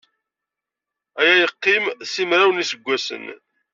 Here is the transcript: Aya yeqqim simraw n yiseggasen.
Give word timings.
Aya 1.19 1.35
yeqqim 1.41 1.85
simraw 2.11 2.49
n 2.51 2.61
yiseggasen. 2.61 3.25